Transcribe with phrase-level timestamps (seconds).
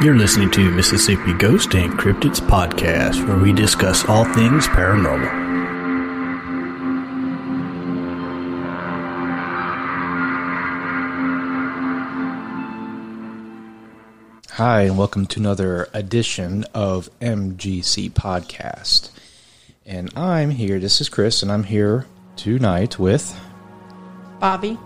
[0.00, 5.26] You're listening to Mississippi Ghost and Cryptids podcast, where we discuss all things paranormal.
[14.50, 19.10] Hi, and welcome to another edition of MGC Podcast.
[19.84, 22.06] And I'm here, this is Chris, and I'm here
[22.36, 23.36] tonight with.
[24.38, 24.78] Bobby.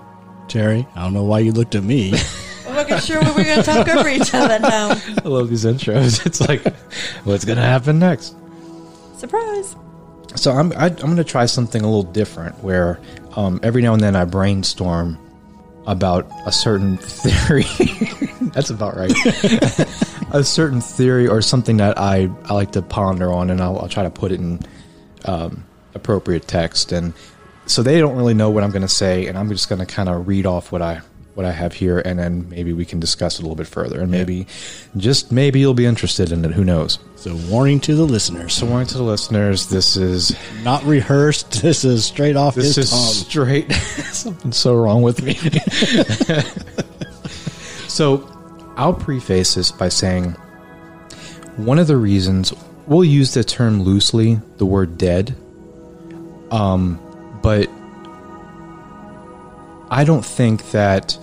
[0.49, 2.15] Terry, I don't know why you looked at me.
[2.73, 4.91] I wasn't sure we were going to talk over each other now.
[5.25, 6.25] I love these intros.
[6.25, 6.65] It's like,
[7.25, 8.35] what's going to happen next?
[9.17, 9.77] Surprise.
[10.37, 12.99] So I'm I, I'm going to try something a little different, where
[13.37, 15.19] um, every now and then I brainstorm
[15.87, 17.67] about a certain theory.
[18.55, 19.13] That's about right.
[20.33, 23.89] a certain theory or something that I, I like to ponder on, and I'll, I'll
[23.89, 24.61] try to put it in
[25.27, 25.65] um,
[25.95, 26.93] appropriate text.
[26.93, 27.13] And
[27.67, 29.87] so they don't really know what I'm going to say, and I'm just going to
[29.87, 31.03] kind of read off what I
[31.35, 34.01] what I have here, and then maybe we can discuss it a little bit further,
[34.01, 34.47] and maybe
[34.97, 36.53] just maybe you'll be interested in it.
[36.53, 36.99] Who knows?
[37.17, 38.53] so, warning to the listeners.
[38.53, 41.51] So, warning to the listeners, this is not rehearsed.
[41.63, 43.31] This is straight off this his is tongue.
[43.31, 43.73] straight.
[43.73, 45.35] Something's so wrong with me.
[47.89, 48.29] so,
[48.77, 50.33] I'll preface this by saying
[51.57, 52.53] one of the reasons
[52.87, 55.37] we'll use the term loosely, the word dead,
[56.51, 56.99] um,
[57.43, 57.69] but
[59.91, 61.19] I don't think that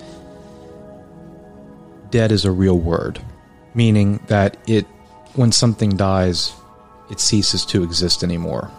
[2.10, 3.20] dead is a real word,
[3.74, 4.86] meaning that it
[5.34, 6.52] when something dies,
[7.10, 8.70] it ceases to exist anymore.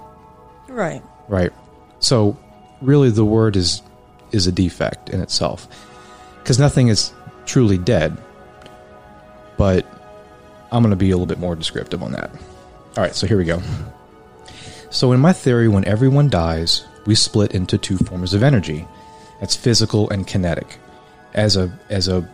[0.67, 1.01] Right.
[1.27, 1.51] right.
[1.99, 2.37] So
[2.81, 3.81] really the word is
[4.31, 5.67] is a defect in itself
[6.41, 7.11] because nothing is
[7.45, 8.17] truly dead
[9.57, 9.85] but
[10.71, 12.31] i'm going to be a little bit more descriptive on that.
[12.95, 13.61] All right so here we go.
[14.89, 18.87] So in my theory when everyone dies we split into two forms of energy.
[19.39, 20.77] That's physical and kinetic.
[21.33, 22.27] As a as a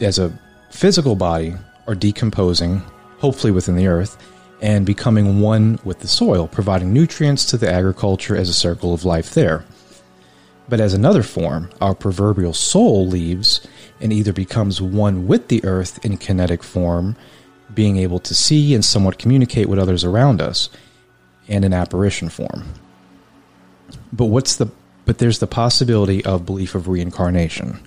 [0.00, 0.36] as a
[0.70, 1.54] physical body
[1.86, 2.82] are decomposing
[3.18, 4.18] hopefully within the earth
[4.60, 9.04] and becoming one with the soil, providing nutrients to the agriculture as a circle of
[9.04, 9.64] life there.
[10.68, 13.66] But as another form, our proverbial soul leaves
[14.00, 17.16] and either becomes one with the earth in kinetic form,
[17.72, 20.68] being able to see and somewhat communicate with others around us,
[21.48, 22.64] and in apparition form.
[24.12, 24.70] But what's the
[25.04, 27.80] but there's the possibility of belief of reincarnation.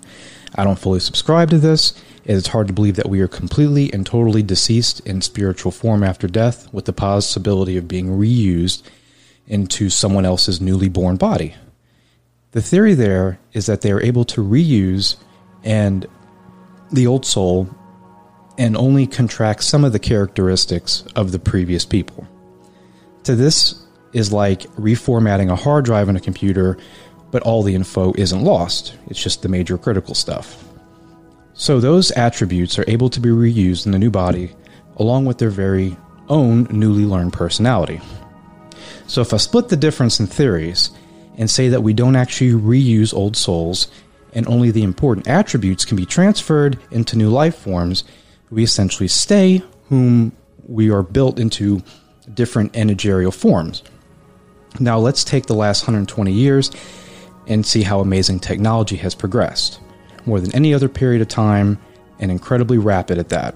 [0.56, 1.94] I don't fully subscribe to this.
[2.26, 6.28] It's hard to believe that we are completely and totally deceased in spiritual form after
[6.28, 8.84] death, with the possibility of being reused
[9.48, 11.56] into someone else's newly born body.
[12.52, 15.18] The theory there is that they are able to reuse
[15.64, 16.08] and
[16.92, 17.70] the old soul
[18.58, 22.28] and only contract some of the characteristics of the previous people.
[23.24, 26.78] To this is like reformatting a hard drive in a computer,
[27.32, 28.96] but all the info isn't lost.
[29.08, 30.64] It's just the major critical stuff.
[31.54, 34.52] So those attributes are able to be reused in the new body
[34.98, 35.96] along with their very
[36.28, 38.02] own newly learned personality.
[39.08, 40.92] So if I split the difference in theories
[41.38, 43.88] and say that we don't actually reuse old souls
[44.34, 48.04] and only the important attributes can be transferred into new life forms,
[48.52, 50.32] we essentially stay whom
[50.68, 51.82] we are built into
[52.34, 53.82] different energerial forms.
[54.80, 56.70] Now let's take the last 120 years
[57.50, 59.82] and see how amazing technology has progressed
[60.26, 61.78] more than any other period of time
[62.20, 63.56] and incredibly rapid at that.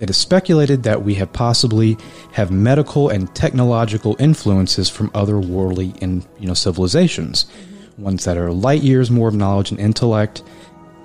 [0.00, 1.96] It is speculated that we have possibly
[2.32, 8.02] have medical and technological influences from other worldly in you know civilizations, mm-hmm.
[8.02, 10.42] ones that are light years more of knowledge and intellect,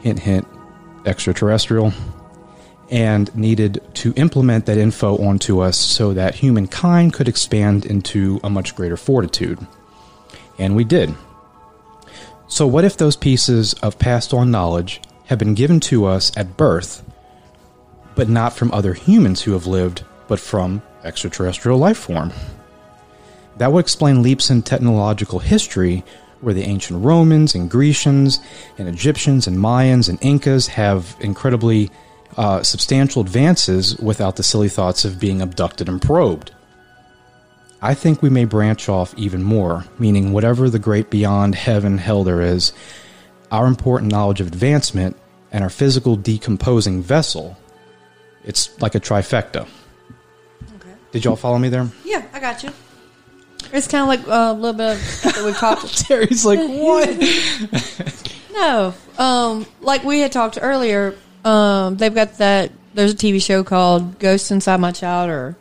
[0.02, 0.48] hint hint,
[1.06, 1.94] extraterrestrial,
[2.90, 8.50] and needed to implement that info onto us so that humankind could expand into a
[8.50, 9.60] much greater fortitude.
[10.58, 11.14] And we did.
[12.48, 16.58] So, what if those pieces of passed on knowledge have been given to us at
[16.58, 17.04] birth,
[18.14, 22.32] but not from other humans who have lived, but from extraterrestrial life form?
[23.58, 26.04] That would explain leaps in technological history
[26.42, 28.40] where the ancient Romans and Grecians
[28.78, 31.90] and Egyptians and Mayans and Incas have incredibly
[32.38, 36.52] uh, substantial advances without the silly thoughts of being abducted and probed.
[37.86, 42.24] I think we may branch off even more, meaning whatever the great beyond heaven hell
[42.24, 42.74] there is,
[43.52, 45.16] our important knowledge of advancement
[45.52, 47.56] and our physical decomposing vessel,
[48.44, 49.68] it's like a trifecta.
[50.78, 50.96] Okay.
[51.12, 51.88] Did y'all follow me there?
[52.04, 52.72] Yeah, I got you.
[53.72, 55.96] It's kind of like uh, a little bit of that we talked.
[56.08, 57.08] Terry's like, what?
[58.52, 61.16] no, um, like we had talked earlier.
[61.44, 62.72] Um, they've got that.
[62.96, 65.56] There's a TV show called Ghosts Inside My Child or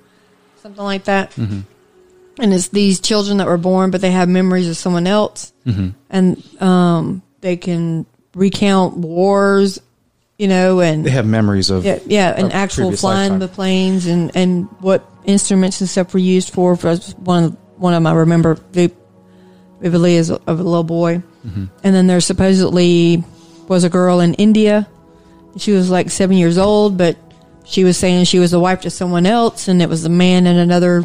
[0.63, 1.33] something like that.
[1.33, 1.61] Mm-hmm.
[2.39, 5.91] And it's these children that were born, but they have memories of someone else, mm-hmm.
[6.11, 9.81] and um, they can recount wars
[10.37, 13.39] you know, and They have memories of yeah, yeah, and actual flying lifetime.
[13.39, 16.75] the planes and and what instruments and stuff were used for.
[16.77, 18.59] For one of one of them I remember
[19.81, 21.65] vividly as a, of a little boy, Mm-hmm.
[21.85, 23.23] and then there supposedly
[23.69, 24.89] was a girl in India.
[25.59, 27.17] She was like seven years old, but
[27.65, 30.47] she was saying she was the wife to someone else, and it was a man
[30.47, 31.05] in another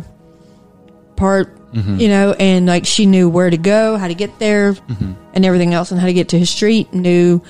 [1.19, 1.55] part.
[1.73, 1.99] Mm-hmm.
[1.99, 5.11] You know, and like she knew where to go, how to get there, Mm-hmm.
[5.35, 6.91] and everything else, and how to get to his street.
[6.93, 7.41] Knew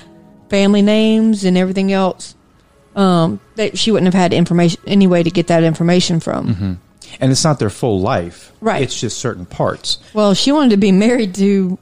[0.50, 2.34] family names and everything else
[2.96, 6.78] um, that she wouldn't have had information any way to get that information from.
[7.20, 8.52] and it's not their full life.
[8.60, 8.82] Right.
[8.82, 9.98] It's just certain parts.
[10.12, 11.78] Well, she wanted to be married to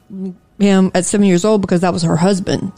[0.59, 2.71] him at seven years old because that was her husband.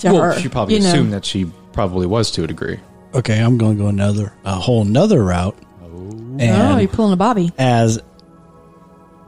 [0.00, 0.88] To well, her, she probably you know.
[0.88, 2.78] assumed that she probably was to a degree.
[3.14, 5.56] Okay, I'm going to go another a whole another route.
[5.82, 7.52] Oh, And you're pulling a Bobby.
[7.56, 8.00] as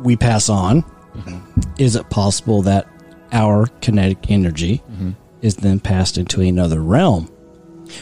[0.00, 1.61] we pass on, mm-hmm.
[1.79, 2.87] is it possible that
[3.33, 5.11] our kinetic energy mm-hmm.
[5.43, 7.31] is then passed into another realm?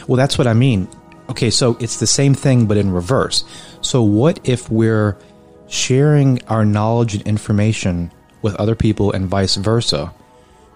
[0.07, 0.87] Well, that's what I mean.
[1.29, 3.43] Okay, so it's the same thing, but in reverse.
[3.81, 5.17] So, what if we're
[5.67, 8.11] sharing our knowledge and information
[8.41, 10.13] with other people and vice versa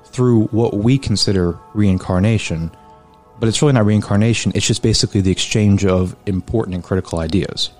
[0.06, 2.72] through what we consider reincarnation?
[3.40, 7.72] But it's really not reincarnation, it's just basically the exchange of important and critical ideas.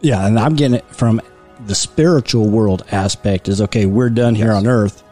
[0.00, 1.20] Yeah, and I'm getting it from
[1.64, 5.02] the spiritual world aspect is okay, we're done here on earth.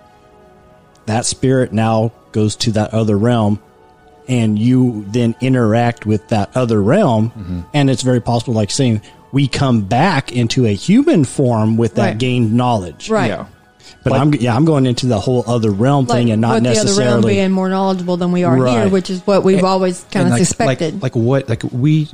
[1.07, 3.63] That spirit now goes to that other realm
[4.27, 7.61] and you then interact with that other realm mm-hmm.
[7.75, 9.03] and it's very possible like saying
[9.33, 12.19] we come back into a human form with that Right.
[12.19, 13.11] gained knowledge.
[13.11, 13.29] Right.
[13.29, 13.47] Yeah.
[14.03, 16.63] But Like- I'm yeah, I'm going into the whole other realm thing and not with
[16.65, 19.65] the other realm necessarily being more knowledgeable than we are here, which is what we've
[19.65, 20.95] always kind of like, suspected.
[20.95, 21.49] Like, like what?
[21.49, 22.09] Like we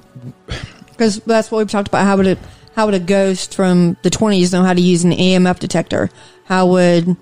[0.91, 2.05] because that's what we've talked about.
[2.07, 2.39] How would it?
[2.75, 6.11] How would a ghost from the twenties know how to use an EMF detector?
[6.45, 7.17] How would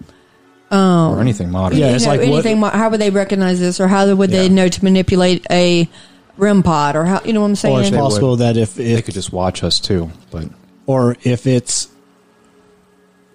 [0.70, 1.78] um, or anything modern.
[1.78, 2.60] Yeah, it's know, like what- anything?
[2.60, 4.52] mo- how would they recognize this, or how would they Yeah.
[4.54, 5.88] know to manipulate a
[6.36, 7.76] REM pod, or how you know what I'm saying?
[7.76, 8.40] or it's possible would.
[8.40, 10.48] that if They could just watch us too, but
[10.86, 11.88] or if it's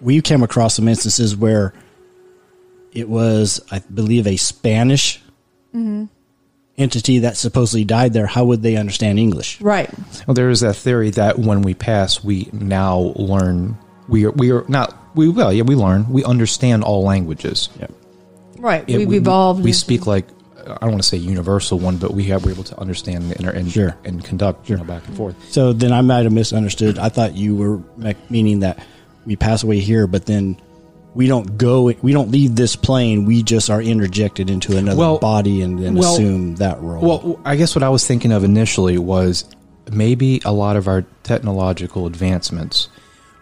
[0.01, 1.73] we came across some instances where
[2.91, 5.21] it was i believe a spanish
[5.73, 6.05] mm-hmm.
[6.77, 9.89] Entity that supposedly died there how would they understand english Right.
[10.25, 13.77] Well, there is that theory that when we pass, we now learn.
[14.07, 17.69] We are we are not we well yeah we learn we understand all languages.
[17.79, 17.87] yeah
[18.57, 18.83] Right.
[18.87, 19.61] It- We've we, evolved.
[19.63, 20.25] We into- speak like
[20.65, 23.47] I don't want to say universal one, but we have we're able to understand and
[23.49, 23.95] and, Sure.
[24.05, 25.35] and conduct you know, back and forth.
[25.51, 27.81] so then i might have misunderstood i thought you were
[28.29, 28.79] meaning that
[29.25, 30.57] we pass away here but then
[31.15, 35.17] we don't go we don't leave this plane we just are interjected into another Well-
[35.19, 38.43] body and then well- assume that role Well, I guess what I was thinking of
[38.43, 39.45] initially was
[39.91, 42.87] maybe a lot of our technological advancements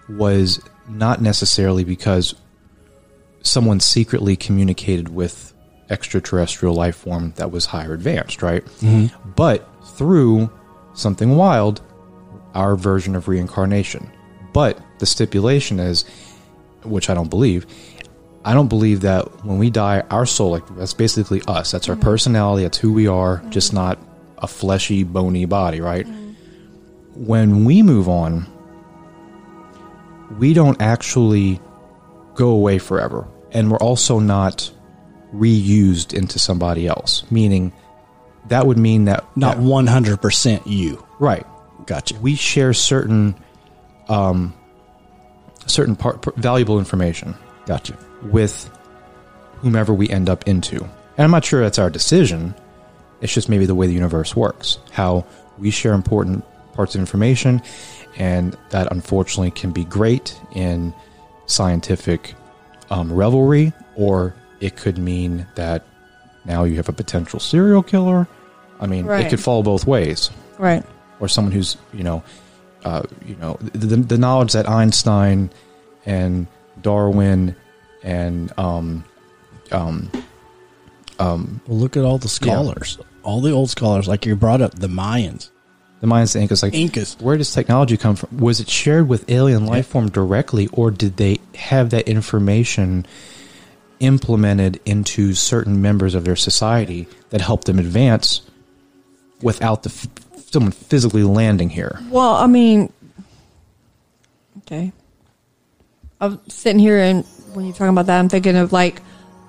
[0.10, 0.60] was
[0.90, 2.36] not necessarily because
[3.44, 5.54] someone secretly communicated with
[5.90, 8.64] extraterrestrial life form that was higher advanced, right?
[8.82, 9.32] Mm-hmm.
[9.36, 10.50] But through
[10.94, 11.82] something wild,
[12.54, 14.10] our version of reincarnation.
[14.54, 16.06] But the stipulation is,
[16.84, 17.66] which I don't believe,
[18.44, 21.72] I don't believe that when we die, our soul, like that's basically us.
[21.72, 22.64] That's our personality.
[22.64, 23.44] That's who we are.
[23.50, 24.00] Just not
[24.40, 26.08] a fleshy, bony body, right?
[27.14, 28.48] When we move on,
[30.40, 31.60] we don't actually
[32.36, 34.72] go away forever, and we're also not
[35.34, 37.24] reused into somebody else.
[37.30, 37.74] Meaning,
[38.48, 41.46] that would mean that not that- 100% you right.
[41.86, 43.36] gotcha We share certain,
[44.10, 44.54] um,
[45.70, 48.70] certain part, valuable information gotcha with
[49.58, 50.78] whomever we end up into.
[50.84, 52.56] And I'm not sure that's our decision.
[53.22, 54.80] It's just maybe the way the universe works.
[54.92, 55.26] How
[55.60, 57.62] we share important parts of information,
[58.18, 60.94] and that unfortunately can be great in
[61.46, 62.34] scientific
[62.90, 65.86] um, revelry, or it could mean that
[66.46, 68.28] now you have a potential serial killer.
[68.80, 69.26] I mean, Right.
[69.26, 70.84] it could fall both ways right.
[71.20, 72.24] or someone who's you know,
[72.84, 75.50] uh, you know, the, the knowledge that Einstein
[76.06, 76.48] and
[76.82, 77.56] Darwin
[78.04, 79.04] and um,
[79.72, 80.10] um,
[81.68, 84.08] Well, look at all the scholars, all the old scholars.
[84.08, 85.50] Like you brought up the Mayans,
[86.00, 87.18] the Mayans, the Incas, like Incas.
[87.20, 88.38] where does technology come from?
[88.38, 93.06] Was it shared with alien life form directly, or did they have that information
[94.00, 98.42] implemented into certain members of their society that helped them advance
[99.44, 100.10] without the
[100.52, 102.00] someone physically landing here?
[102.10, 102.92] Well, I mean,
[104.60, 104.92] okay.
[106.20, 109.02] I'm sitting here and when you're talking about that, I'm thinking of like,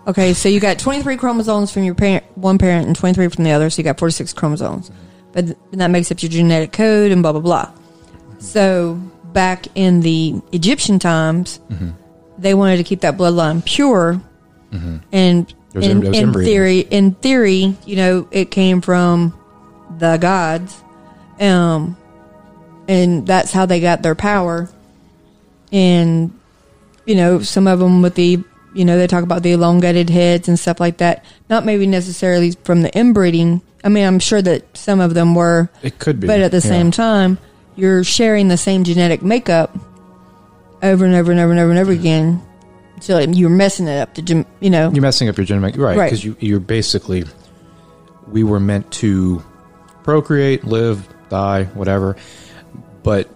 [0.06, 3.52] okay, so you got 23 chromosomes from your parent, one parent, and 23 from the
[3.52, 4.90] other, so you got 46 chromosomes.
[5.32, 7.72] But th- and that makes up your genetic code and blah blah blah.
[8.38, 8.94] So
[9.32, 11.90] back in the Egyptian times, mm-hmm.
[12.38, 14.20] they wanted to keep that bloodline pure,
[14.70, 14.98] mm-hmm.
[15.12, 19.38] and There's in, in, in theory, in theory, you know, it came from
[19.98, 20.82] the gods,
[21.40, 21.96] um,
[22.88, 24.68] and that's how they got their power.
[25.72, 26.36] And
[27.06, 28.38] you know, some of them with the,
[28.74, 31.24] you know, they talk about the elongated heads and stuff like that.
[31.50, 33.60] Not maybe necessarily from the inbreeding.
[33.82, 36.58] I mean, I'm sure that some of them were, It could be, but at the
[36.58, 36.60] yeah.
[36.60, 37.38] same time,
[37.74, 39.76] you're sharing the same genetic makeup
[40.82, 42.40] over and over and over and over and over again.
[43.00, 46.06] So you're messing it up to, you know, You're messing up your genetic right Right.
[46.06, 47.24] because you you're basically
[48.28, 49.42] we were meant to
[50.04, 52.16] procreate, live, die, whatever,
[53.02, 53.28] but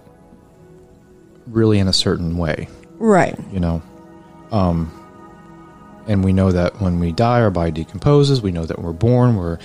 [1.46, 3.36] really in a certain way, right.
[3.50, 3.82] you know.
[4.52, 4.92] Um,
[6.06, 8.40] and we know that when we die, our body decomposes.
[8.40, 9.36] We know that we're born.
[9.36, 9.58] We're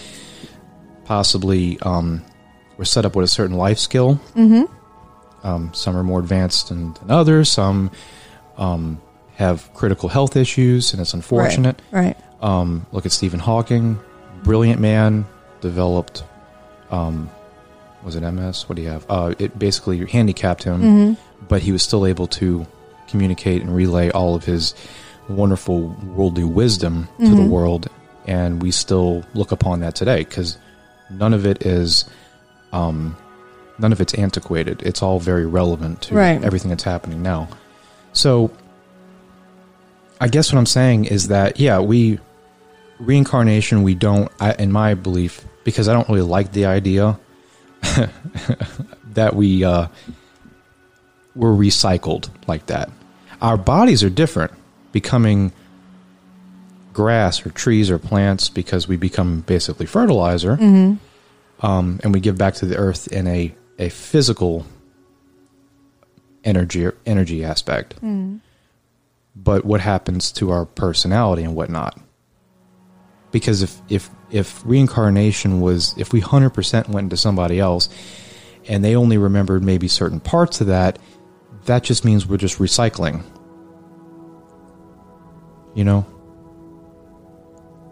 [1.06, 2.24] possibly um,
[2.78, 4.16] we're set up with a certain life skill.
[4.34, 4.64] Mm-hmm.
[5.46, 7.52] Um, some are more advanced than, than others.
[7.52, 7.92] Some
[8.58, 9.02] um,
[9.36, 11.82] have critical health issues, and it's unfortunate.
[11.92, 12.16] Right.
[12.42, 14.00] Um, look at Stephen Hawking,
[14.44, 15.26] brilliant man,
[15.62, 16.24] developed,
[16.90, 17.30] um,
[18.04, 18.68] was it MS?
[18.68, 19.06] What do you have?
[19.10, 21.18] Uh, it basically handicapped him,
[21.48, 22.66] but he was still able to
[23.08, 24.74] communicate and relay all of his
[25.28, 27.88] wonderful worldly wisdom to the world,
[28.28, 30.58] and we still look upon that today because
[31.10, 32.06] none of it is,
[32.74, 33.16] um,
[33.80, 34.82] none of it's antiquated.
[34.84, 36.44] It's all very relevant to Right.
[36.44, 37.48] everything that's happening now.
[38.14, 38.52] So,
[40.20, 42.20] I guess what I'm saying is that yeah, we
[43.00, 47.20] reincarnation we don't I, in my belief because I don't really like the idea
[49.14, 49.88] that we uh
[51.36, 52.90] we're recycled like that.
[53.42, 54.52] Our bodies are different,
[54.92, 55.52] becoming
[56.94, 60.58] grass or trees or plants because we become basically fertilizer,
[61.62, 64.66] um, and we give back to the earth in a a physical
[66.44, 67.96] energy energy aspect.
[69.36, 71.98] But what happens to our personality and whatnot?
[73.32, 77.90] Because if if if reincarnation was if we hundred percent went into somebody else,
[78.68, 81.00] and they only remembered maybe certain parts of that,
[81.66, 83.24] that just means we're just recycling.
[85.74, 86.06] You know,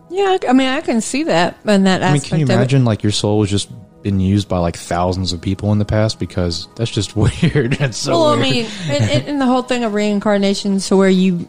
[0.10, 3.04] Yeah, I mean, I can see that in that I mean, can you imagine like
[3.04, 6.68] your soul was just been used by like thousands of people in the past because
[6.76, 7.74] that's just weird.
[7.74, 8.48] That's so well, weird.
[8.48, 11.48] I mean, and, and, and the whole thing of reincarnation, so where you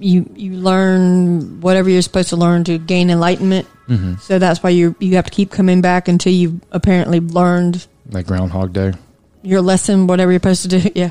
[0.00, 3.66] you you learn whatever you're supposed to learn to gain enlightenment.
[3.88, 4.16] Mm-hmm.
[4.16, 8.26] So that's why you you have to keep coming back until you've apparently learned like
[8.26, 8.92] Groundhog Day.
[9.42, 10.90] your lesson, whatever you're supposed to do.
[10.94, 11.10] Yeah,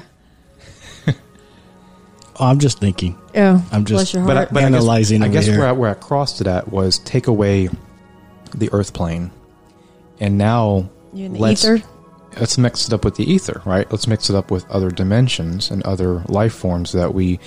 [2.38, 3.18] Oh, I'm just thinking.
[3.34, 3.62] yeah.
[3.72, 4.50] I'm just- bless your But I, heart.
[4.54, 7.28] but I guess- Analyzing I guess, where I, where I crossed it at was take
[7.28, 7.70] away
[8.54, 9.32] the Earth plane,
[10.20, 11.82] and now you in the let's ether.
[12.38, 13.90] let's mix it up with the ether, right?
[13.90, 17.40] Let's mix it up with other dimensions and other life forms that we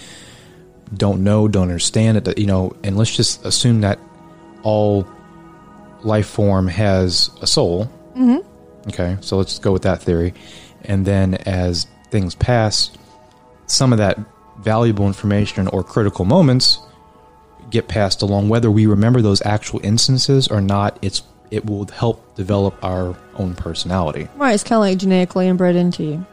[0.94, 2.38] don't know, don't understand it.
[2.38, 3.98] You know, and let's just assume that
[4.62, 5.06] all
[6.02, 7.90] life form has a soul.
[8.16, 8.88] Mm-hmm.
[8.88, 10.34] Okay, so let's go with that theory,
[10.84, 12.90] and then as things pass,
[13.66, 14.18] some of that
[14.60, 16.80] valuable information or critical moments
[17.70, 22.34] get passed along whether we remember those actual instances or not it's it will help
[22.34, 26.26] develop our own personality Right, it's kind of like genetically inbred into you.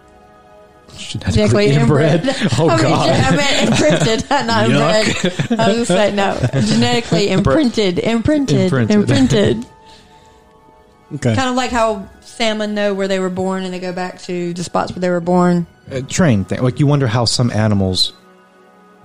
[0.98, 2.22] Genetically inbred
[2.60, 5.60] oh I mean, god I meant imprinted, not inbred.
[5.60, 8.92] I was gonna say no, genetically imprinted, imprinted, Imprinted.
[8.96, 9.66] imprinted.
[11.16, 11.36] Okay.
[11.36, 14.54] kind of like how salmon know where they were born and they go back to
[14.54, 18.14] the spots where they were born a train thing like you wonder how some animals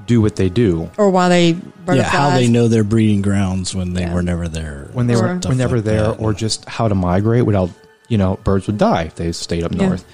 [0.06, 1.56] do what they do or why they
[1.86, 4.14] Yeah, how they know their breeding grounds when they Yeah.
[4.14, 4.88] were never there.
[4.94, 6.18] when they were Stuff when they were like there that.
[6.20, 7.70] or just how to migrate without
[8.08, 9.88] you know birds would die if they stayed up Yeah.
[9.88, 10.04] north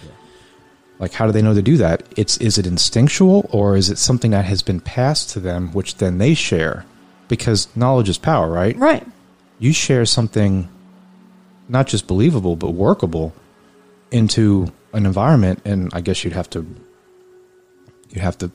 [0.98, 3.98] like how do they know to do that it's is it instinctual or is it
[3.98, 6.84] something that has been passed to them which then they share
[7.28, 9.06] because knowledge is power right right.
[9.58, 10.68] you share something
[11.68, 13.32] not just believable but workable
[14.10, 16.66] into an environment and i guess you'd have to
[18.10, 18.50] you'd have to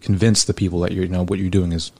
[0.00, 1.90] convince the people that you know what you're doing is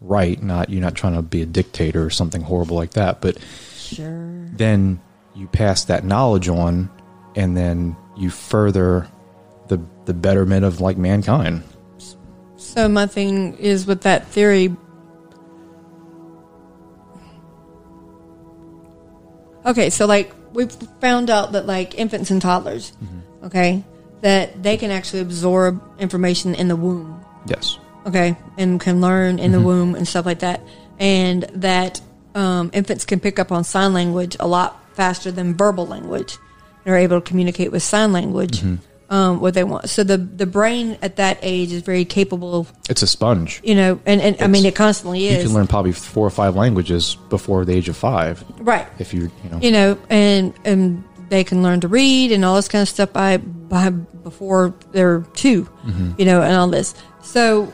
[0.00, 3.38] right not you're not trying to be a dictator or something horrible like that but
[3.76, 4.46] Sure.
[4.52, 5.00] then
[5.34, 6.90] you pass that knowledge on
[7.36, 9.08] and then you further
[9.68, 11.62] the the betterment of like mankind
[12.56, 14.76] So my thing is with that theory.
[19.64, 22.92] Okay, so like we've found out that like infants and toddlers,
[23.44, 23.84] okay,
[24.22, 27.24] that they can actually absorb information in the womb.
[27.46, 30.60] yes okay, and can learn in the womb and stuff like that,
[30.98, 32.00] and that
[32.34, 36.38] um, infants can pick up on sign language a lot faster than verbal language.
[36.84, 38.62] They're able to communicate with sign language,
[39.10, 39.88] um, what they want.
[39.88, 42.66] So the the brain at that age is very capable.
[42.88, 43.60] It's a sponge.
[43.62, 45.42] You know, and, and I mean it constantly is.
[45.42, 48.86] You can learn probably four or five languages before the age of five, right.
[48.98, 49.58] if you you know.
[49.60, 53.12] You know, and and they can learn to read and all this kind of stuff
[53.12, 55.68] by by before they're 2
[56.18, 56.94] You know, and all this.
[57.22, 57.72] So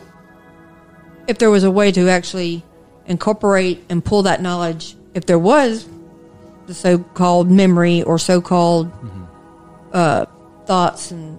[1.27, 2.63] if there was a way to actually
[3.07, 5.89] incorporate and pull that knowledge, if there was
[6.66, 8.90] the so-called memory or so-called
[9.92, 10.26] uh,
[10.66, 11.38] thoughts and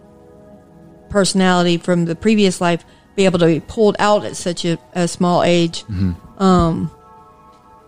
[1.09, 2.83] personality from the previous life
[3.15, 5.83] be able to be pulled out at such a, a small age,
[6.37, 6.91] um,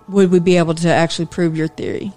[0.08, 2.14] would we be able to actually prove your theory?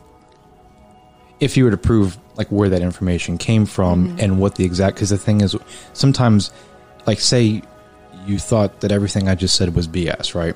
[1.41, 4.95] if you were to prove like where that information came from and what the exact
[4.95, 5.57] because the thing is
[5.95, 6.51] sometimes
[7.07, 7.63] like say
[8.27, 10.55] you thought that everything i just said was bs right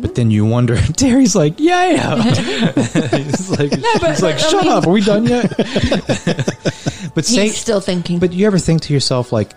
[0.00, 2.22] but then you wonder terry's like yeah yeah.
[3.16, 5.48] he's like, no, but- he's like shut mean- up are we done yet
[7.14, 8.18] but say He's still thinking.
[8.18, 9.52] but you ever think to yourself like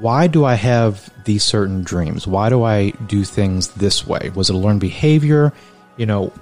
[0.00, 4.50] why do i have these certain dreams why do i do things this way was
[4.50, 5.52] it a learned behavior
[5.96, 6.32] you know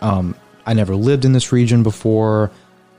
[0.00, 0.34] um,
[0.66, 2.50] i never lived in this region before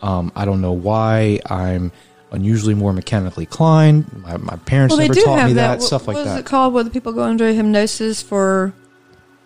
[0.01, 1.91] um, i don't know why i'm
[2.31, 5.67] unusually more mechanically inclined my, my parents well, never taught me that.
[5.67, 6.21] that, What- stuff like that.
[6.21, 6.73] what is that it called?
[6.73, 8.73] Where the people go under hypnosis for,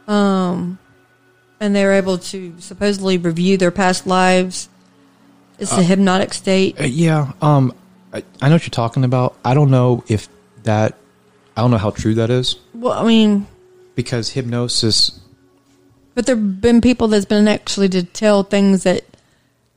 [0.07, 0.79] um,
[1.59, 4.69] and they're able to supposedly review their past lives.
[5.59, 6.79] It's a hypnotic state.
[6.79, 7.73] Uh, yeah um,
[8.13, 10.27] I, I know what you're talking about i don't know if
[10.63, 10.95] that
[11.55, 13.47] i don't know how true that is Well, I mean,
[13.95, 15.19] because hypnosis
[16.13, 19.03] but there've been people that's been actually to tell things that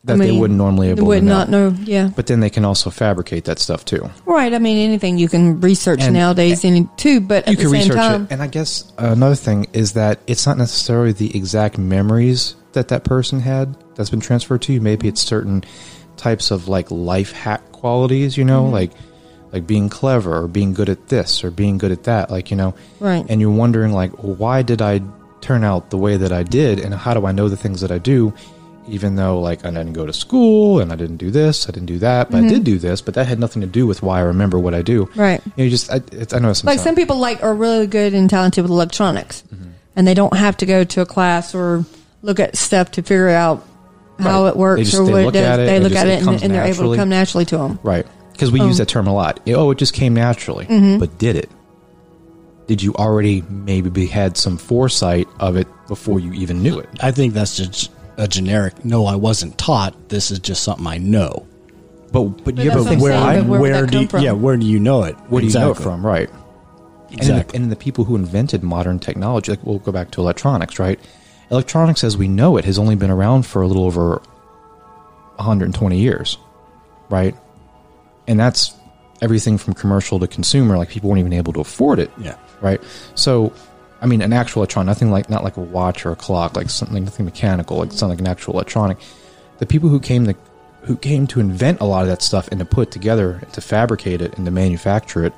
[0.04, 1.38] that I they wouldn't normally they able would to know.
[1.38, 1.74] not know.
[1.84, 4.52] Yeah, but then they can also fabricate that stuff too right.
[4.54, 7.20] I mean, anything you can research And- nowadays, any too.
[7.20, 10.56] But you can research time, it and i guess another thing is that it's not
[10.56, 15.20] necessarily the exact memories that that person had that's been transferred to you maybe it's
[15.20, 15.64] certain
[16.16, 18.48] types of like life hack qualities you Mm-hmm.
[18.52, 18.92] know like
[19.52, 22.56] like being clever or being good at this or being good at that like you
[22.56, 23.26] know Right.
[23.28, 25.00] and you're wondering like why did i
[25.40, 27.90] turn out the way that i did and how do i know the things that
[27.90, 28.32] i do
[28.88, 31.86] even though like i didn't go to school and i didn't do this i didn't
[31.86, 32.46] do that but Mm-hmm.
[32.46, 34.74] i did do this but that had nothing to do with why i remember what
[34.74, 35.40] i do Right.
[35.44, 37.86] you, know, you just i, it's, I know it's like some people like are really
[37.86, 39.70] good and talented with electronics Mm-hmm.
[39.96, 41.84] and they don't have to go to a class or
[42.22, 43.66] look at stuff to figure out
[44.18, 44.48] how Right.
[44.50, 45.92] it works They just- or they what look it does at it they and look
[45.92, 48.06] just- at it it and, and they're able to come naturally to them Right.
[48.32, 49.38] Because we use that term a lot.
[49.48, 50.64] Oh, it just came naturally.
[50.64, 50.98] Mm-hmm.
[50.98, 51.50] But did it?
[52.68, 56.88] Did you already maybe be, had some foresight of it before you even knew it?
[57.02, 57.90] I think that's just
[58.20, 58.84] a generic.
[58.84, 60.10] No, I wasn't taught.
[60.10, 61.46] This is just something I know.
[62.12, 63.48] But but you that's ever what where, saying, why?
[63.48, 65.14] but where would do you, yeah where do you know it?
[65.30, 66.04] Where do you know it from?
[66.04, 66.28] Right.
[67.12, 67.30] Exactly.
[67.30, 70.78] And, the, and the people who invented modern technology, like we'll go back to electronics,
[70.78, 71.00] right?
[71.50, 74.22] Electronics, as we know it, has only been around for a little over
[75.36, 76.38] 120 years,
[77.08, 77.34] right?
[78.28, 78.72] And that's
[79.20, 80.76] everything from commercial to consumer.
[80.76, 82.10] Like people weren't even able to afford it.
[82.18, 82.36] Yeah.
[82.60, 82.80] right?
[83.16, 83.52] So,
[84.00, 86.70] I mean, an actual electronic, nothing like not like a watch or a clock, like
[86.70, 88.98] something nothing mechanical, like something like an actual electronic.
[89.58, 90.34] The people who came to
[90.82, 93.60] who came to invent a lot of that stuff and to put it together, to
[93.60, 95.34] fabricate it and to manufacture it,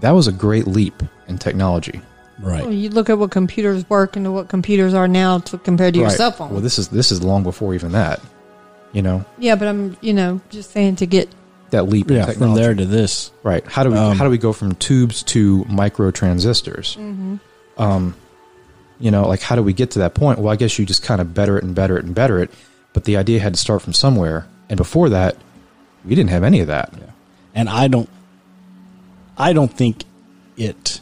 [0.00, 2.02] that was a great leap in technology.
[2.38, 2.62] Right.
[2.62, 6.00] Well, you look at what computers work and what computers are now to compared to
[6.00, 8.20] your cell phone Well, this is this is long before even that.
[8.92, 11.26] You know yeah but i'm you know just saying to get
[11.72, 12.26] that leap in Yeah.
[12.26, 12.54] technology.
[12.54, 13.30] From there to this.
[13.42, 13.64] Right.
[13.66, 16.96] How do we Um, how do we go from tubes to micro transistors?
[17.76, 18.14] Um,
[19.00, 20.38] you know, like how do we get to that point?
[20.38, 22.50] Well, I guess you just kind of better it and better it and better it.
[22.92, 25.36] But the idea had to start from somewhere, and before that,
[26.04, 26.92] we didn't have any of that.
[27.54, 28.08] and I don't
[29.36, 30.04] I don't think
[30.56, 31.00] it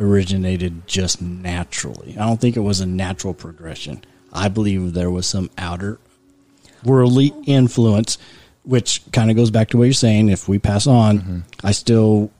[0.00, 2.16] originated just naturally.
[2.18, 4.02] I don't think it was a natural progression.
[4.32, 5.98] I believe there was some outer
[6.84, 8.18] worldly influence
[8.64, 11.38] which kind of goes back to what you're saying if we pass on mm-hmm.
[11.62, 12.30] I still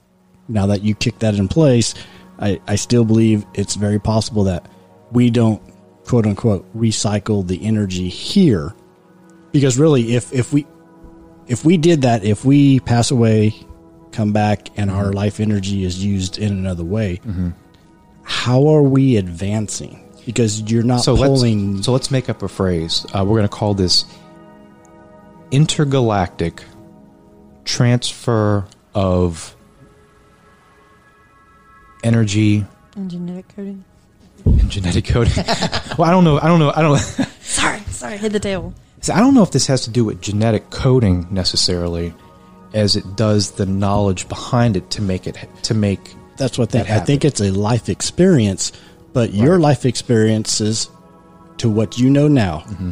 [0.47, 1.93] now that you kick that in place
[2.39, 4.67] I, I still believe it's very possible that
[5.11, 5.61] we don't
[6.05, 8.73] quote unquote recycle the energy here
[9.51, 10.65] because really if if we
[11.47, 13.53] if we did that, if we pass away,
[14.11, 15.15] come back, and our mm-hmm.
[15.15, 17.49] life energy is used in another way, mm-hmm.
[18.23, 20.01] how are we advancing?
[20.25, 21.75] Because you're not So pulling.
[21.75, 23.05] let's so let's make up a phrase.
[23.13, 24.05] Uh, we're going to call this
[25.51, 26.63] intergalactic
[27.65, 29.55] transfer of
[32.03, 33.83] energy and genetic coding
[34.45, 35.33] and genetic coding.
[35.97, 36.39] well, I don't know.
[36.39, 36.71] I don't know.
[36.75, 36.97] I don't.
[37.41, 40.21] sorry sorry hit the table So I don't know if this has to do with
[40.21, 42.13] genetic coding necessarily,
[42.73, 45.99] as it does the knowledge behind it to make it to make.
[46.37, 48.71] that's what that I think it's a life experience,
[49.13, 50.89] but your life experiences
[51.57, 52.91] to what you know now, Mm-hmm.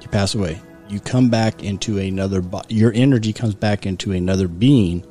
[0.00, 0.60] you pass away.
[0.88, 5.04] You come back into another your energy comes back into another being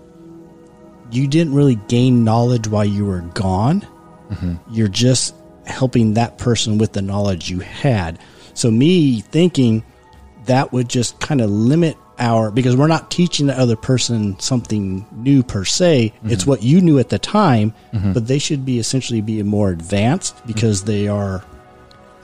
[1.12, 3.82] you didn't really gain knowledge while you were gone.
[4.30, 4.56] Mm-hmm.
[4.74, 5.36] You're just
[5.66, 8.20] helping that person with the knowledge you had.
[8.54, 9.84] So me thinking
[10.46, 15.06] that would just kind of limit our because we're not teaching the other person something
[15.12, 16.14] new per se.
[16.16, 16.30] Mm-hmm.
[16.30, 18.14] It's what you knew at the time mm-hmm.
[18.14, 21.44] but they should be essentially be more advanced because they are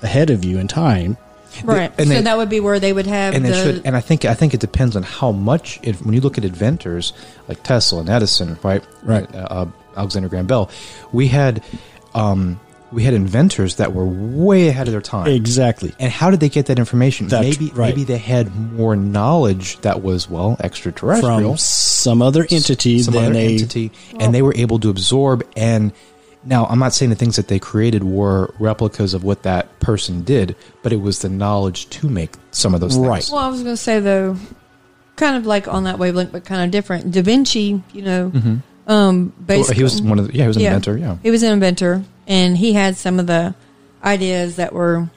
[0.02, 1.18] ahead of you in time
[1.64, 1.92] Right.
[1.98, 3.50] and so they- that would be where they would have and the.
[3.50, 6.22] it should and I think I think it depends on how much it, when you
[6.22, 7.14] look at inventors
[7.48, 9.34] like Tesla and Edison right Right.
[9.36, 9.66] uh, uh,
[9.98, 10.70] Alexander Graham Bell
[11.12, 11.64] we had
[12.16, 12.60] um,
[12.92, 16.50] we had inventors that were way ahead of their time exactly and how did they
[16.50, 17.90] get that information That's maybe right.
[17.90, 23.26] maybe they had more knowledge that was well extraterrestrial from some other entity some than
[23.32, 25.92] other a entity and they were able to absorb and
[26.44, 30.24] now i'm not saying the things that they created were replicas of what that person
[30.24, 33.30] did but it was the knowledge to make some of those things Right.
[33.32, 34.36] well, I was going to say though,
[35.16, 37.12] kind of like on that wavelength, but kind of different.
[37.12, 38.32] Da Vinci, you know,
[38.88, 40.70] um, Well, he was one of the, yeah he was an Yeah.
[40.70, 43.54] inventor yeah He was an inventor, and he had some of the
[44.04, 45.10] ideas that were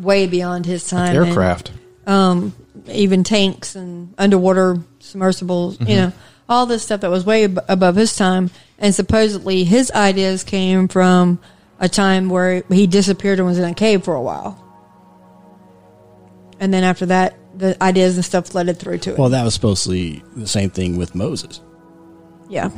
[0.00, 1.14] way beyond his time.
[1.16, 1.70] and, aircraft
[2.06, 2.54] um,
[2.88, 5.90] even tanks and underwater submersibles, Mm-hmm.
[5.90, 6.12] you know,
[6.48, 8.50] all this stuff that was way ab- above his time.
[8.78, 11.40] And supposedly his ideas came from
[11.78, 14.60] a time where he disappeared and was in a cave for a while.
[16.60, 19.18] And then after that, the ideas and stuff flooded through to it.
[19.18, 21.60] well that was supposedly the same thing with moses
[22.48, 22.68] yeah.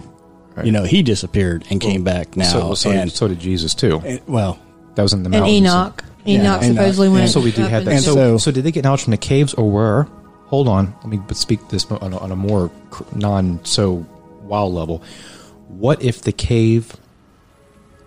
[0.63, 4.03] you know he disappeared and came back now so, so, and, so did jesus too
[4.05, 4.59] and- well
[4.97, 6.05] that was in the And mountains Enoch.
[6.27, 6.77] Yeah, Enoch Enoch.
[6.77, 7.31] supposedly And went.
[7.31, 9.17] so we do have that into- so, so- so did they get knowledge from the
[9.17, 10.07] caves or were
[10.45, 12.71] hold on let me speak this on a, on a more
[13.15, 14.05] non so
[14.43, 15.03] wow level
[15.68, 16.96] what if the cave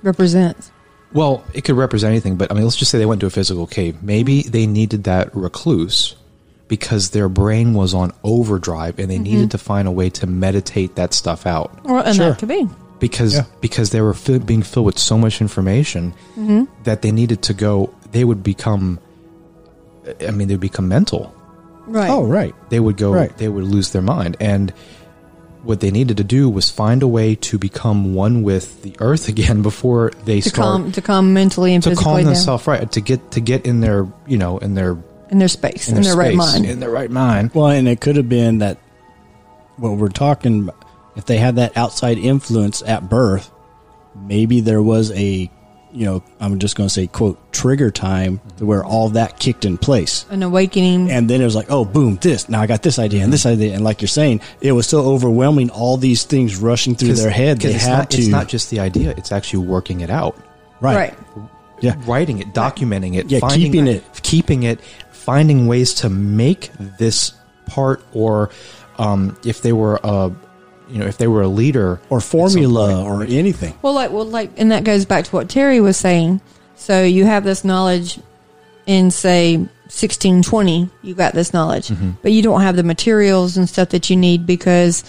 [0.02, 0.72] represents.
[1.12, 3.32] Well, it could represent anything, but I mean, let's just say they went to a
[3.32, 4.04] physical cave.
[4.04, 6.16] Maybe they needed that recluse
[6.68, 9.24] because their brain was on overdrive and they Mm-hmm.
[9.24, 12.30] needed to find a way to meditate that stuff out Or, and Sure.
[12.30, 12.68] that could be.
[13.00, 13.46] because Yeah.
[13.60, 16.66] because they were fi- being filled with so much information Mm-hmm.
[16.84, 17.92] that they needed to go.
[18.12, 19.00] They would become.
[20.26, 21.34] I mean, they'd become mental.
[21.88, 22.10] Right.
[22.10, 23.12] oh right They would go.
[23.12, 23.36] Right.
[23.38, 24.72] They would lose their mind and.
[25.64, 29.28] What they needed to do was find a way to become one with the earth
[29.34, 32.68] again before they to start calm to calm mentally and to physically calm down themselves
[32.68, 34.98] right to get to get in their you know in their
[35.30, 36.66] in their space, in, in, their, right space, mind.
[36.66, 38.80] in their right mind Well, and it could have been that
[39.78, 40.70] what we're talking
[41.16, 43.52] if they had that outside influence at birth,
[44.16, 45.52] maybe there was a,
[45.92, 49.66] you know, I'm just going to say, quote, trigger time to where all that kicked
[49.66, 50.26] in place.
[50.30, 51.10] An awakening.
[51.10, 52.48] And then it was like, oh, boom, this.
[52.50, 53.62] Now I got this idea and this Mm-hmm.
[53.62, 53.74] idea.
[53.76, 57.60] And like you're saying, it was so overwhelming, all these things rushing through their head.
[57.62, 58.18] They it's had not, to.
[58.18, 60.38] it's not just the idea it's actually working it out
[60.82, 60.96] right.
[61.36, 61.50] right.
[61.82, 61.96] Yeah.
[62.06, 64.04] writing it documenting it Yeah, finding, keeping it.
[64.22, 67.34] keeping it finding ways to make this
[67.66, 68.50] part or
[68.98, 70.32] um, if they were a
[70.90, 73.74] you know if they were a leader Or formula or anything.
[73.82, 76.42] Well, like, well, like, and that goes back to what Terry was saying.
[76.76, 78.20] So you have this knowledge
[78.86, 82.12] in, say, 1620, you got this knowledge, Mm-hmm.
[82.22, 85.04] but you don't have the materials and stuff that you need because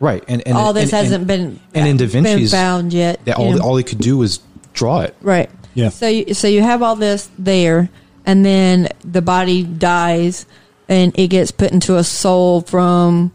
[0.00, 2.92] right and, and all this and- hasn't and, been and in Da been Vinci's- found
[2.92, 3.24] yet.
[3.24, 4.40] that all, all he could do was
[4.72, 5.50] draw it Right.
[5.74, 5.88] Yeah.
[5.90, 7.90] So you, so you have all this there,
[8.24, 10.46] and then the body dies,
[10.88, 13.30] and it gets put into a soul from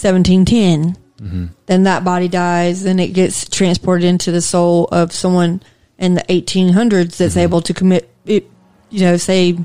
[0.00, 0.96] 1710.
[1.20, 1.46] Mm-hmm.
[1.64, 5.62] Then that body dies, then it gets transported into the soul of someone
[5.98, 7.38] in the 1800s that's mm-hmm.
[7.40, 8.50] able to commit it.
[8.90, 9.58] You know, say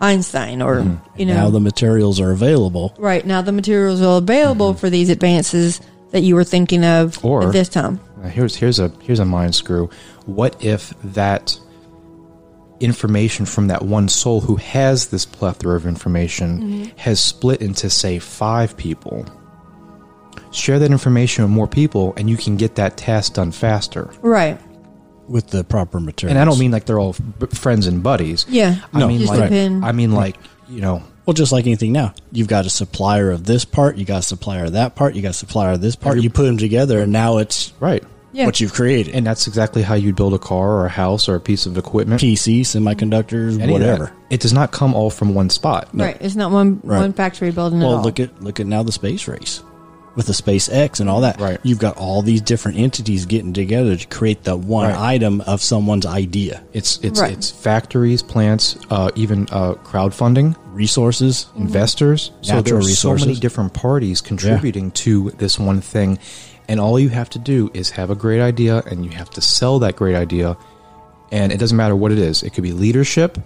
[0.00, 1.20] Einstein, or mm-hmm.
[1.20, 2.94] you know, now the materials are available.
[2.98, 7.46] right now the materials are available for these advances that you were thinking of Or-
[7.46, 8.00] at this time.
[8.24, 9.90] Here's here's a here's a mind screw.
[10.26, 11.58] What if that
[12.80, 18.18] information from that one soul who has this plethora of information has split into say
[18.18, 19.24] five people?
[20.58, 24.10] Share that information with more people, and you can get that task done faster.
[24.20, 24.60] Right.
[25.28, 26.30] With the proper materials.
[26.32, 28.46] And I don't mean like they're all b- friends and buddies.
[28.48, 28.76] Yeah.
[28.94, 29.84] I No, mean Just like depend.
[29.84, 30.36] I mean like
[30.70, 34.06] you know Well, just like anything now, you've got a supplier of this part, you
[34.06, 36.12] got a supplier of that part, you got a supplier of this part.
[36.14, 38.02] Every- you put them together, and now it's right.
[38.32, 38.44] Yeah.
[38.46, 39.14] what you've created.
[39.14, 41.76] And that's exactly how you build a car or a house or a piece of
[41.78, 42.20] equipment.
[42.20, 43.98] PC, semiconductors, Any of that.
[43.98, 44.12] whatever.
[44.30, 45.88] It does not come all from one spot.
[45.94, 46.16] Right.
[46.20, 47.00] It's not one Right.
[47.00, 48.02] one factory building at Well, all.
[48.02, 49.62] look at look at now the space race
[50.14, 51.40] with the SpaceX and all that.
[51.40, 51.58] Right.
[51.62, 55.14] You've got all these different entities getting together to create the one Right.
[55.14, 57.32] item of someone's idea, It's it's Right.
[57.32, 61.46] it's factories, plants, uh, even uh, crowdfunding, resources.
[61.56, 62.30] investors.
[62.42, 66.18] So there Natural are so many different parties contributing to this one thing,
[66.68, 69.40] and all you have to do is have a great idea, and you have to
[69.40, 70.56] sell that great idea.
[71.30, 72.42] And it doesn't matter what it is.
[72.42, 73.38] It could be leadership.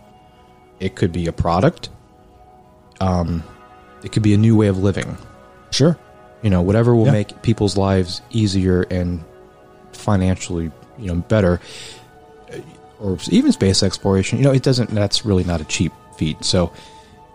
[0.80, 1.90] It could be a product.
[3.00, 3.42] um,
[4.04, 5.16] it could be a new way of living.
[5.70, 5.96] Sure.
[6.42, 7.12] You know, whatever will Yeah.
[7.12, 9.22] make people's lives easier and
[9.92, 11.60] financially, you know, better,
[12.52, 12.56] uh,
[13.00, 14.38] or even space exploration.
[14.38, 14.90] You know, it doesn't.
[14.90, 16.44] That's really not a cheap feat.
[16.44, 16.72] So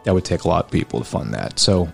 [0.03, 1.59] that would take a lot of people to fund that.
[1.59, 1.87] So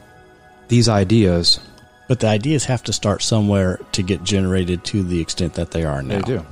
[0.69, 1.59] these ideas,
[2.07, 5.83] But the ideas have to start somewhere to get generated to the extent that they
[5.85, 6.15] are now.
[6.17, 6.45] They do.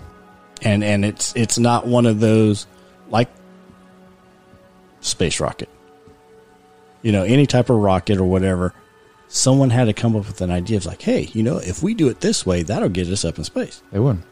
[0.61, 2.67] And and it's it's not one of those
[3.09, 3.29] like
[5.01, 5.69] space rocket.
[7.01, 8.73] You know, any type of rocket or whatever.
[9.33, 11.93] Someone had to come up with an idea of like, hey, you know, if we
[11.93, 13.81] do it this way, that'll get us up in space.
[13.91, 14.25] They wouldn't.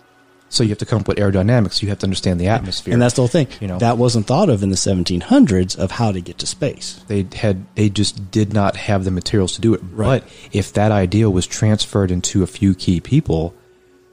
[0.51, 1.81] So you have to come up with aerodynamics.
[1.81, 2.91] You have to understand the atmosphere.
[2.91, 3.47] And that's the whole thing.
[3.61, 3.77] You know.
[3.77, 7.03] that wasn't thought of in the 1700s of how to get to space.
[7.07, 9.81] they had they just did not have the materials to do it.
[9.91, 10.21] Right.
[10.23, 13.53] But if that idea was transferred into a few key people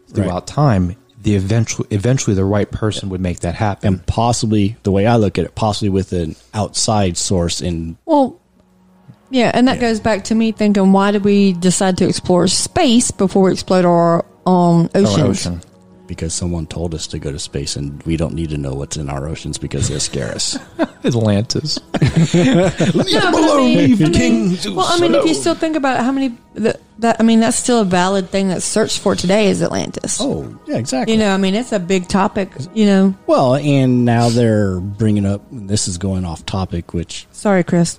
[0.09, 0.47] throughout Right.
[0.47, 3.89] time, the eventually eventually the right person would make that happen.
[3.89, 8.39] And possibly, the way I look at it, possibly with an outside source in Well,
[9.31, 9.81] yeah, and that Yeah.
[9.83, 13.85] goes back to me thinking, why did we decide to explore space before we explored
[13.85, 15.47] our um, Our oceans?
[15.47, 15.61] ocean.
[16.07, 18.97] because someone told us to go to space and we don't need to know what's
[18.97, 20.57] in our oceans because they scare us.
[21.05, 21.81] Atlantis.
[22.35, 24.13] No, but I mean, leave I mean,
[24.57, 27.41] King well, I mean, if you still think about how many that, that I mean,
[27.41, 30.19] that's still a valid thing that's searched for today is Atlantis.
[30.21, 31.15] oh, yeah, exactly.
[31.15, 32.51] You know, I mean, it's a big topic.
[32.75, 37.65] You know, well, and now they're bringing up, this is going off topic, which sorry,
[37.65, 37.99] Chris.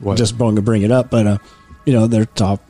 [0.00, 0.18] What?
[0.18, 1.38] just going to bring it up, but, uh,
[1.84, 2.62] you know, they're top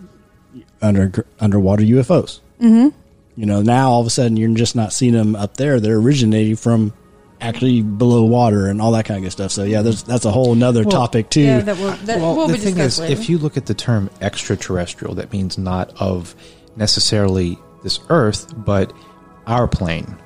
[0.80, 2.40] under underwater UFOs.
[2.60, 2.88] Mm-hmm.
[3.36, 5.80] You know, now all of a sudden you're just not seeing them up there.
[5.80, 6.92] They're originating from
[7.40, 9.52] actually below water and all that kind of good stuff.
[9.52, 11.42] So, yeah, there's, that's a whole nother topic, too.
[11.42, 13.12] Yeah, that will that well, will the be thing is, later.
[13.12, 16.34] if you look at the term extraterrestrial, that means not of
[16.76, 18.92] necessarily this Earth, but
[19.46, 20.16] our plane.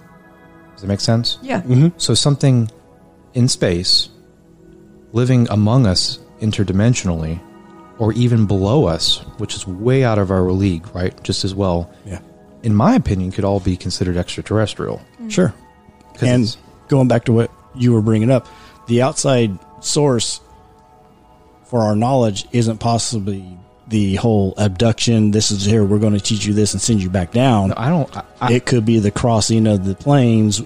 [0.73, 1.39] Does that make sense?
[1.43, 1.63] yeah,
[1.99, 2.71] So something
[3.35, 4.09] in space,
[5.13, 7.40] living among us interdimensionally,
[7.98, 11.20] or even below us, which is way out of our league, right?
[11.22, 12.20] Just as well, yeah.
[12.62, 15.00] in my opinion, could all be considered extraterrestrial.
[15.29, 15.55] Sure.
[16.20, 16.57] And
[16.88, 18.46] going back to what you were bringing up,
[18.87, 20.40] the outside source
[21.64, 23.57] for our knowledge isn't possibly
[23.88, 25.31] the whole abduction.
[25.31, 25.85] This is here.
[25.85, 27.72] We're going to teach you this and send you back down.
[27.72, 28.16] I don't.
[28.16, 30.62] I, I, it could be the crossing of the planes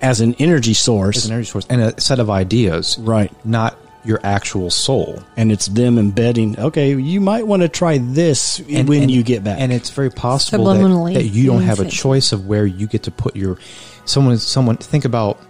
[0.00, 3.32] as an energy source, it's an energy source and a set of ideas, right?
[3.44, 5.22] not your actual soul.
[5.36, 6.58] And it's them embedding.
[6.58, 9.58] Okay, you might want to try this And- when and- you get back.
[9.60, 13.02] And it's very possible that, that you don't have a choice of where you get
[13.04, 13.58] to put your
[14.04, 14.38] someone.
[14.38, 15.40] Someone think about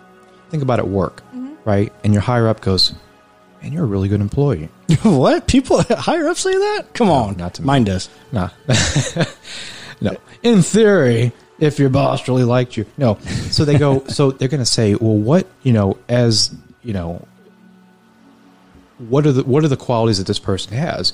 [0.50, 1.54] think about at work, Mm-hmm.
[1.64, 1.92] right?
[2.04, 2.94] And your higher up goes,
[3.62, 4.68] "Man, you're a really good employee."
[5.02, 6.86] what people higher up say that?
[6.94, 7.66] Come on, not to me.
[7.66, 8.08] mine does.
[8.32, 8.50] Nah.
[10.00, 10.16] no.
[10.42, 12.86] In theory, if your boss really liked you.
[12.96, 13.18] No.
[13.50, 17.26] So they go, so they're going to say, well, what, you know, as, you know,
[18.98, 21.12] what are the, what are the qualities that this person has?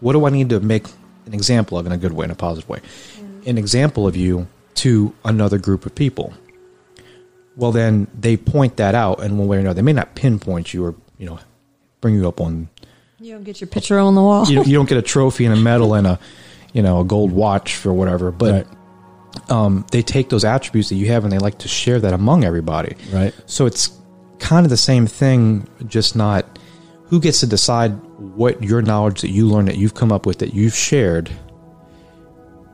[0.00, 0.86] What do I need to make
[1.26, 2.80] an example of in a good way, in a positive way?
[3.46, 6.32] An example of you to another group of people.
[7.56, 9.74] Well, then they point that out in one way or another.
[9.74, 11.38] They may not pinpoint you or, you know,
[12.00, 12.68] bring you up on
[13.20, 14.46] you don't get your picture on the wall.
[14.50, 16.18] you, you don't get a trophy and a medal and a
[16.74, 18.66] you know a gold watch or whatever but
[19.48, 22.44] um, they take those attributes that you have and they like to share that among
[22.44, 23.32] everybody Right.
[23.46, 23.98] so it's
[24.40, 26.58] kind of the same thing just not
[27.14, 27.92] who gets to decide
[28.34, 31.30] what your knowledge that you learned that you've come up with that you've shared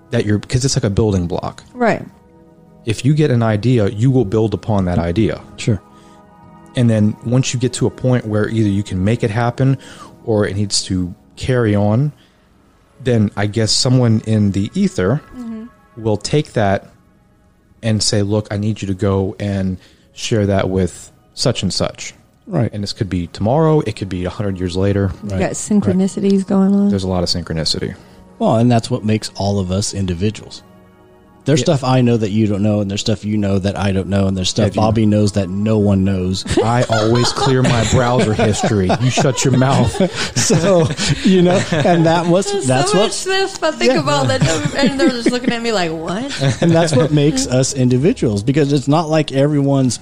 [0.08, 2.02] that you're because it's like a building block right.
[2.86, 5.80] if you get an idea you will build upon that idea Sure.
[6.74, 9.76] and then once you get to a point where either you can make it happen
[10.24, 12.12] or it needs to carry on,
[13.00, 15.66] then I guess someone in the ether mm-hmm.
[15.96, 16.88] will take that
[17.82, 19.78] and say, "Look, I need you to go and
[20.12, 22.14] share that with such and such."
[22.46, 22.70] Right.
[22.72, 23.80] And this could be tomorrow.
[23.80, 25.12] It could be a hundred years later.
[25.22, 26.88] You got synchronicities going on.
[26.88, 27.94] There's a lot of synchronicity.
[28.38, 30.62] Well, and that's what makes all of us individuals.
[31.46, 31.64] There's Yeah.
[31.64, 34.08] stuff I know that you don't know, and there's stuff you know that I don't
[34.08, 36.44] know, and there's stuff Have you- Bobby knows that no one knows.
[36.62, 38.90] I always clear my browser history.
[39.00, 39.90] You shut your mouth.
[40.38, 40.86] so
[41.24, 44.00] you know, and that was There's that's so what much stuff I think Yeah.
[44.00, 44.42] about that,
[44.76, 48.72] and they're just looking at me like, "What?" and that's what makes us individuals because
[48.72, 49.98] it's not like everyone's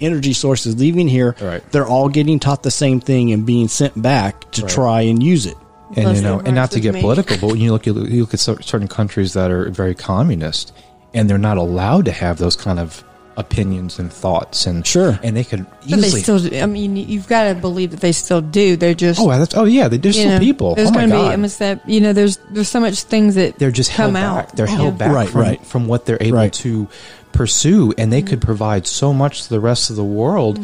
[0.00, 1.34] energy sources leaving here.
[1.40, 1.62] Right.
[1.72, 4.70] They're all getting taught the same thing and being sent back to Right.
[4.70, 5.56] try and use it.
[5.90, 7.00] and Unless you know, and not to get me.
[7.00, 10.72] political, but when you look at you look at certain countries that are very communist,
[11.12, 13.02] and they're not allowed to have those kind of
[13.36, 15.18] opinions and thoughts, and Sure.
[15.22, 16.22] and they could But they easily.
[16.22, 16.38] still.
[16.38, 18.76] do- I mean, you've got to believe that they still do.
[18.76, 19.18] They're just.
[19.20, 20.74] oh, that's, oh yeah, they're you still know, people.
[20.76, 21.20] There's oh going to be.
[21.22, 24.14] god, I mean, that you know, there's there's so much things that they're just come
[24.14, 24.46] held out.
[24.48, 24.56] back.
[24.56, 24.76] They're Yeah.
[24.76, 25.66] held back Right, from, right.
[25.66, 26.52] from what they're able Right.
[26.52, 26.86] to
[27.32, 30.58] pursue and they could provide so much to the rest of the world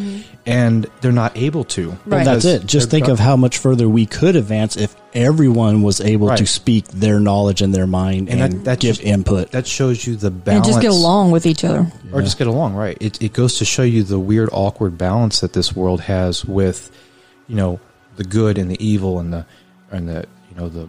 [0.44, 1.90] and they're not able to.
[1.90, 2.10] Mm-hmm.
[2.10, 2.24] Right.
[2.24, 2.66] That's it.
[2.66, 6.86] Just think of how much further we could advance if everyone was able to speak
[6.88, 9.50] their knowledge and their mind and, and that, that give just, input.
[9.50, 10.66] That shows you the balance.
[10.66, 11.90] and just get along with each other.
[12.12, 15.40] or just get along right it, it goes to show you the weird awkward balance
[15.40, 16.90] that this world has with
[17.48, 17.80] you know
[18.16, 19.46] the good and the evil and the
[19.90, 20.88] and the you know the the,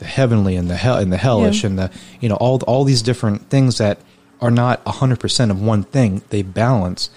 [0.00, 1.70] the heavenly and the hell and the hellish Yeah.
[1.70, 3.98] and the you know all all these different things that
[4.40, 6.22] are not 100% of one thing.
[6.30, 7.10] They balance.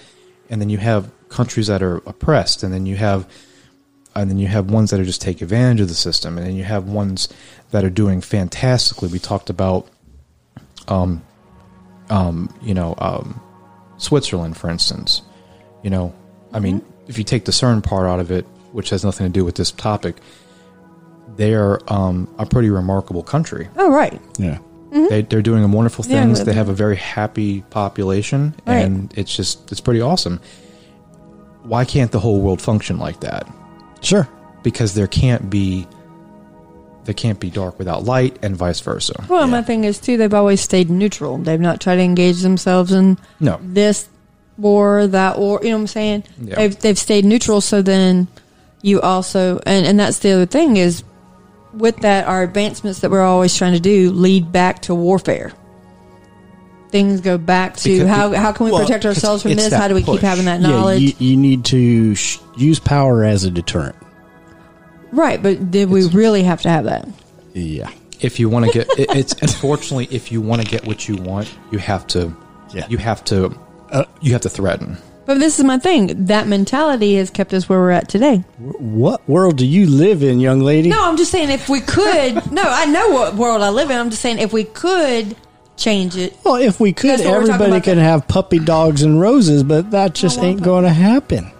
[0.50, 2.62] And then you have countries that are oppressed.
[2.62, 3.26] And then you have
[4.14, 6.38] and then you have ones that are just take advantage of the system.
[6.38, 7.28] And then you have ones
[7.72, 9.08] that are doing fantastically.
[9.08, 9.88] We talked about
[10.86, 11.22] um,
[12.10, 13.40] um you know, um,
[13.96, 15.22] Switzerland, for instance.
[15.82, 16.14] You know,
[16.52, 19.32] I mean, if you take the CERN part out of it, which has nothing to
[19.32, 20.16] do with this topic,
[21.36, 23.68] they're um, a pretty remarkable country.
[23.76, 24.20] Oh, right.
[24.38, 24.58] yeah.
[24.92, 26.38] They, they're doing wonderful Yeah, things.
[26.40, 28.84] but- they have a very happy population, Right.
[28.84, 30.40] and it's just it's pretty awesome.
[31.64, 33.48] Why can't the whole world function like that?
[34.02, 34.28] Sure.
[34.62, 35.86] Because there can't be
[37.04, 39.26] there can't be dark without light, and vice versa.
[39.28, 40.16] Well, my thing is too.
[40.16, 41.36] They've always stayed neutral.
[41.38, 43.58] They've not tried to engage themselves in No.
[43.62, 44.08] this
[44.56, 45.60] war, that war.
[45.62, 46.24] You know what I'm saying?
[46.40, 46.54] Yeah.
[46.54, 47.60] They've they've stayed neutral.
[47.60, 48.28] So then
[48.80, 51.02] you also and and that's the other thing is
[51.76, 55.52] with that our advancements that we're always trying to do lead back to warfare.
[56.90, 59.72] Things go back to Because- how how can we well, protect ourselves from this?
[59.72, 60.16] How do we push.
[60.16, 61.00] keep having that Yeah, knowledge?
[61.02, 63.96] you, you need to sh- use power as a deterrent.
[65.12, 67.08] right, but did we really have to have that?
[67.52, 67.88] Yeah.
[68.20, 71.16] if you want to get it, it's unfortunately if you want to get what you
[71.16, 72.32] want you have to
[72.72, 72.86] Yeah.
[72.88, 73.54] you have to
[73.90, 76.26] Uh, you have to threaten But this is my thing.
[76.26, 78.38] That mentality has kept us where we're at today.
[78.58, 80.90] What world do you live in, young lady?
[80.90, 82.50] No, I'm just saying if we could.
[82.52, 83.96] no, I know what world I live in.
[83.96, 85.34] I'm just saying if we could
[85.76, 86.36] change it.
[86.44, 88.04] Well, if we could, That's what we're talking everybody can then.
[88.04, 91.50] have puppy dogs and roses, but that just ain't going to happen.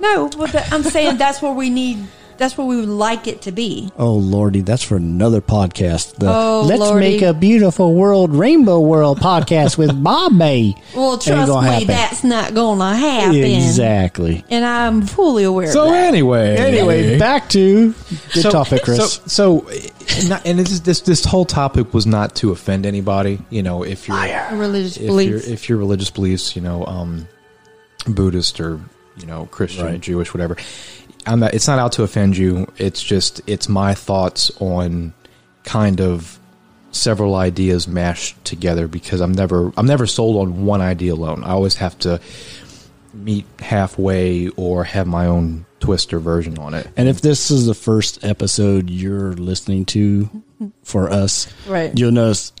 [0.00, 2.06] No, but I'm saying that's where we need.
[2.38, 3.90] That's what we would like it to be.
[3.98, 6.14] Oh lordy, that's for another podcast.
[6.16, 7.06] The Oh, Let's lordy.
[7.10, 10.76] make a beautiful world, rainbow world podcast with Bobby.
[10.94, 11.86] Well, trust me, happen.
[11.88, 13.34] that's not going to happen.
[13.36, 14.44] Exactly.
[14.50, 16.06] And I'm fully aware so of that.
[16.06, 17.90] anyway Anyway, back to
[18.34, 19.14] the so, topic, Chris.
[19.26, 19.68] so, so
[20.16, 23.82] and, not, and this, this this whole topic was not to offend anybody you know
[23.82, 24.16] if you're
[24.52, 25.46] religious if beliefs.
[25.46, 27.28] you're if your religious beliefs you know um
[28.06, 28.80] buddhist or
[29.18, 30.00] you know christian Right.
[30.00, 30.56] jewish whatever
[31.28, 35.12] i'm not it's not out to offend you it's just it's my thoughts on
[35.64, 36.38] kind of
[36.90, 41.50] several ideas mashed together because i'm never i'm never sold on one idea alone i
[41.50, 42.20] always have to
[43.14, 47.66] meet halfway or have my own twist or version on it and if this is
[47.66, 50.28] the first episode you're listening to
[50.82, 51.96] for us, Right.
[51.96, 52.52] you'll notice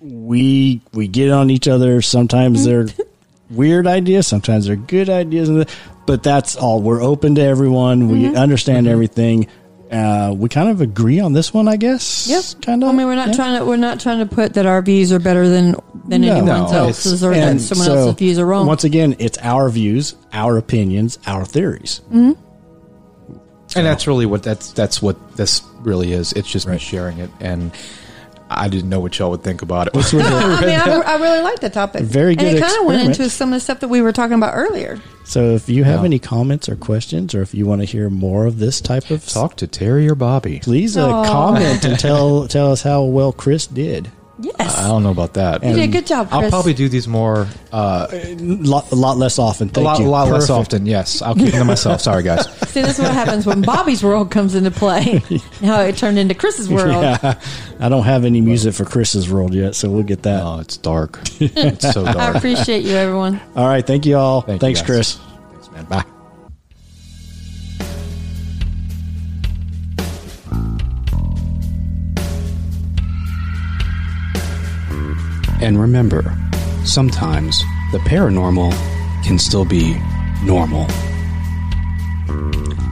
[0.00, 2.00] we we get on each other.
[2.00, 2.86] Sometimes they're
[3.50, 5.66] weird ideas, sometimes they're good ideas,
[6.06, 6.80] but that's all.
[6.82, 8.08] We're open to everyone.
[8.08, 8.36] We Mm-hmm.
[8.36, 9.48] understand everything.
[9.92, 12.26] Uh, we kind of agree on this one, I guess.
[12.28, 12.88] Yes, kind of.
[12.88, 13.34] I mean, we're not yeah.
[13.34, 13.64] trying to.
[13.64, 15.76] We're not trying to put that our views are better than
[16.06, 16.32] than No.
[16.32, 18.66] anyone No, else's, or And that someone so, else's views are wrong.
[18.66, 22.00] Once again, it's our views, our opinions, our theories.
[22.12, 22.32] Mm-hmm.
[23.76, 26.32] And that's really what that's that's what this really is.
[26.32, 27.70] It's just me sharing it, and
[28.56, 29.94] I didn't know what y'all would think about it.
[29.94, 32.02] No, I mean, I, I really like the topic.
[32.02, 34.12] Very good And it kind of went into some of the stuff that we were
[34.12, 35.00] talking about earlier.
[35.24, 36.04] So, if you have Yeah.
[36.06, 39.26] any comments or questions, or if you want to hear more of this type of
[39.26, 40.60] Talk to Terry or Bobby.
[40.60, 44.10] please uh, comment and tell tell us how well Chris did.
[44.40, 44.78] Yes.
[44.78, 45.62] I don't know about that.
[45.62, 46.42] you did a good job, Chris.
[46.42, 49.68] I'll probably do these more uh, A lot, a lot less often.
[49.68, 50.06] a Thank lot, you.
[50.06, 50.74] a lot less Perfect.
[50.74, 50.86] often.
[50.86, 52.00] Yes, I'll keep them to myself.
[52.00, 52.46] Sorry, guys.
[52.70, 55.22] See, this is what happens when Bobby's world comes into play.
[55.60, 56.90] How it turned into Chris's world.
[57.02, 57.40] Yeah,
[57.78, 60.42] I don't have any music for Chris's world yet, so we'll get that.
[60.42, 61.20] Oh, it's dark.
[61.40, 62.16] It's so dark.
[62.16, 62.36] I dark.
[62.36, 63.40] appreciate you, everyone.
[63.54, 64.40] All right, thank you all.
[64.40, 64.86] Thank you, Thanks, guys.
[64.86, 65.18] Chris.
[65.52, 65.84] Thanks, man.
[65.84, 66.04] Bye.
[75.64, 76.22] And remember,
[76.84, 77.58] sometimes
[77.90, 78.70] the paranormal
[79.24, 79.94] can still be
[80.44, 80.86] normal.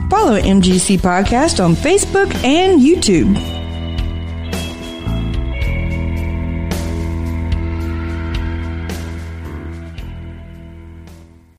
[0.09, 3.62] Follow MGC Podcast on Facebook and YouTube.